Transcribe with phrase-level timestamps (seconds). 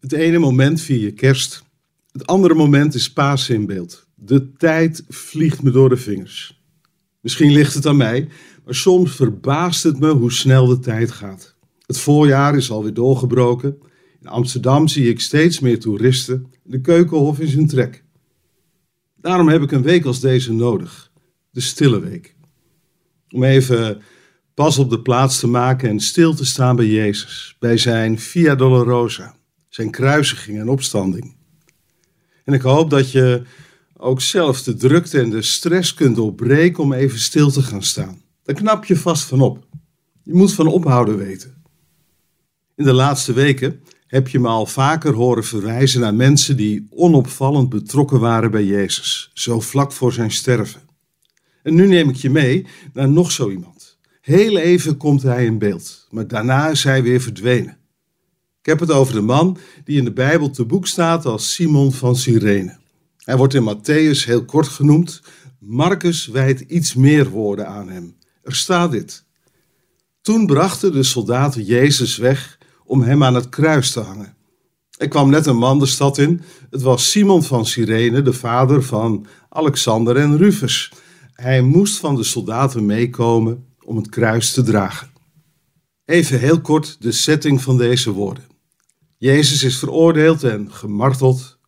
[0.00, 1.64] Het ene moment vier je kerst,
[2.12, 4.06] het andere moment is Pasen in beeld.
[4.14, 6.62] De tijd vliegt me door de vingers.
[7.20, 8.28] Misschien ligt het aan mij,
[8.64, 11.54] maar soms verbaast het me hoe snel de tijd gaat.
[11.86, 13.78] Het voorjaar is alweer doorgebroken.
[14.20, 16.52] In Amsterdam zie ik steeds meer toeristen.
[16.62, 18.04] De keukenhof is in trek.
[19.16, 21.10] Daarom heb ik een week als deze nodig.
[21.50, 22.36] De stille week.
[23.30, 24.02] Om even
[24.54, 27.56] pas op de plaats te maken en stil te staan bij Jezus.
[27.58, 29.37] Bij zijn Via Dolorosa.
[29.78, 31.34] Zijn kruisiging en opstanding.
[32.44, 33.42] En ik hoop dat je
[33.96, 38.22] ook zelf de drukte en de stress kunt doorbreken om even stil te gaan staan.
[38.42, 39.66] Daar knap je vast van op.
[40.22, 41.62] Je moet van ophouden weten.
[42.76, 47.68] In de laatste weken heb je me al vaker horen verwijzen naar mensen die onopvallend
[47.68, 50.80] betrokken waren bij Jezus, zo vlak voor zijn sterven.
[51.62, 53.98] En nu neem ik je mee naar nog zo iemand.
[54.20, 57.78] Heel even komt hij in beeld, maar daarna is hij weer verdwenen.
[58.68, 61.92] Ik heb het over de man die in de Bijbel te boek staat als Simon
[61.92, 62.76] van Cyrene.
[63.16, 65.22] Hij wordt in Matthäus heel kort genoemd.
[65.58, 68.16] Marcus wijdt iets meer woorden aan hem.
[68.42, 69.24] Er staat dit.
[70.20, 74.36] Toen brachten de soldaten Jezus weg om hem aan het kruis te hangen.
[74.98, 76.40] Er kwam net een man de stad in.
[76.70, 80.92] Het was Simon van Cyrene, de vader van Alexander en Rufus.
[81.32, 85.10] Hij moest van de soldaten meekomen om het kruis te dragen.
[86.04, 88.47] Even heel kort de setting van deze woorden.
[89.20, 91.58] Jezus is veroordeeld en gemarteld.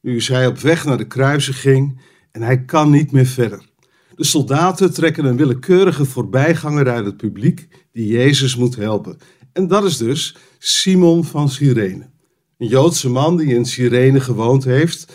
[0.00, 3.68] Nu is hij op weg naar de kruisiging en hij kan niet meer verder.
[4.14, 9.18] De soldaten trekken een willekeurige voorbijganger uit het publiek die Jezus moet helpen.
[9.52, 12.10] En dat is dus Simon van Cyrene.
[12.58, 15.12] Een Joodse man die in Cyrene gewoond heeft.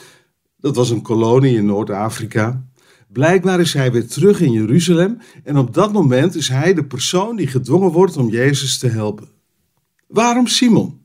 [0.57, 2.67] Dat was een kolonie in Noord-Afrika.
[3.07, 7.35] Blijkbaar is hij weer terug in Jeruzalem en op dat moment is hij de persoon
[7.35, 9.27] die gedwongen wordt om Jezus te helpen.
[10.07, 11.04] Waarom Simon?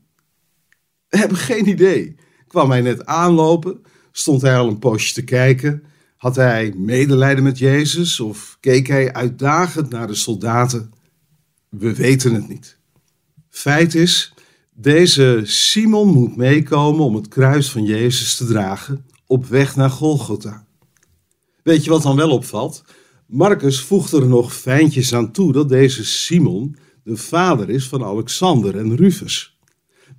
[1.11, 2.15] We hebben geen idee.
[2.47, 3.81] Kwam hij net aanlopen?
[4.11, 5.83] Stond hij al een poosje te kijken?
[6.17, 10.91] Had hij medelijden met Jezus of keek hij uitdagend naar de soldaten?
[11.69, 12.77] We weten het niet.
[13.49, 14.33] Feit is,
[14.73, 20.65] deze Simon moet meekomen om het kruis van Jezus te dragen op weg naar Golgotha.
[21.63, 22.83] Weet je wat dan wel opvalt?
[23.25, 28.77] Marcus voegt er nog fijntjes aan toe dat deze Simon de vader is van Alexander
[28.77, 29.59] en Rufus.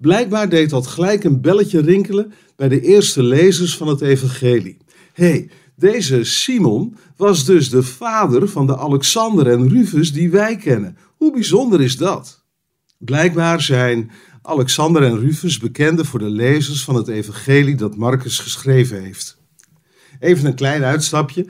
[0.03, 4.77] Blijkbaar deed dat gelijk een belletje rinkelen bij de eerste lezers van het evangelie.
[5.13, 10.57] Hé, hey, deze Simon was dus de vader van de Alexander en Rufus die wij
[10.57, 10.97] kennen.
[11.17, 12.45] Hoe bijzonder is dat?
[12.99, 14.11] Blijkbaar zijn
[14.43, 19.39] Alexander en Rufus bekende voor de lezers van het evangelie dat Marcus geschreven heeft.
[20.21, 21.47] Even een klein uitstapje.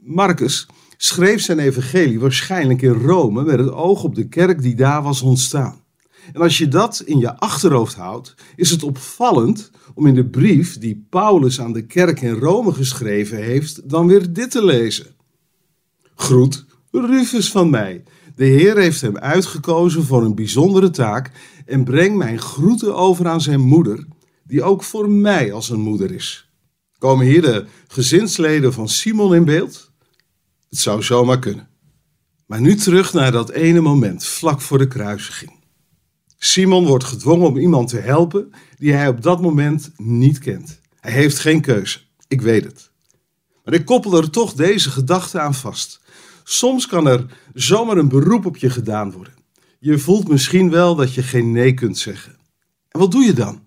[0.00, 5.02] Marcus schreef zijn evangelie waarschijnlijk in Rome met het oog op de kerk die daar
[5.02, 5.86] was ontstaan.
[6.32, 10.78] En als je dat in je achterhoofd houdt, is het opvallend om in de brief
[10.78, 15.06] die Paulus aan de kerk in Rome geschreven heeft, dan weer dit te lezen.
[16.14, 18.02] Groet Rufus van mij.
[18.36, 21.30] De Heer heeft hem uitgekozen voor een bijzondere taak
[21.66, 24.06] en breng mijn groeten over aan zijn moeder,
[24.44, 26.50] die ook voor mij als een moeder is.
[26.98, 29.90] Komen hier de gezinsleden van Simon in beeld?
[30.68, 31.68] Het zou zomaar kunnen.
[32.46, 35.57] Maar nu terug naar dat ene moment, vlak voor de kruisiging.
[36.38, 40.80] Simon wordt gedwongen om iemand te helpen die hij op dat moment niet kent.
[41.00, 42.90] Hij heeft geen keuze, ik weet het.
[43.64, 46.00] Maar ik koppel er toch deze gedachte aan vast.
[46.44, 49.32] Soms kan er zomaar een beroep op je gedaan worden.
[49.78, 52.36] Je voelt misschien wel dat je geen nee kunt zeggen.
[52.88, 53.60] En wat doe je dan?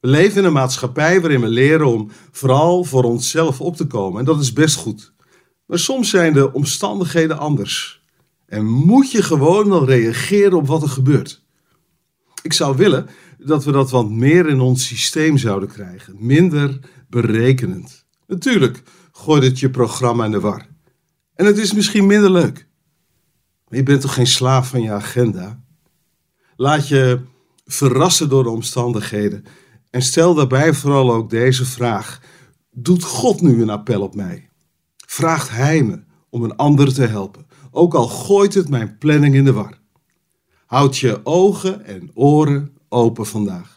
[0.00, 4.18] We leven in een maatschappij waarin we leren om vooral voor onszelf op te komen.
[4.18, 5.12] En dat is best goed.
[5.66, 8.02] Maar soms zijn de omstandigheden anders.
[8.46, 11.43] En moet je gewoon wel reageren op wat er gebeurt.
[12.44, 16.16] Ik zou willen dat we dat wat meer in ons systeem zouden krijgen.
[16.18, 16.78] Minder
[17.08, 18.04] berekenend.
[18.26, 18.82] Natuurlijk
[19.12, 20.66] gooit het je programma in de war.
[21.34, 22.68] En het is misschien minder leuk.
[23.68, 25.62] Maar je bent toch geen slaaf van je agenda?
[26.56, 27.20] Laat je
[27.64, 29.44] verrassen door de omstandigheden.
[29.90, 32.20] En stel daarbij vooral ook deze vraag.
[32.70, 34.50] Doet God nu een appel op mij?
[35.06, 37.46] Vraagt Hij me om een ander te helpen?
[37.70, 39.82] Ook al gooit het mijn planning in de war.
[40.74, 43.73] Houd je ogen en oren open vandaag.